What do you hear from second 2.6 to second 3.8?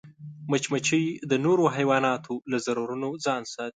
ضررونو ځان ساتي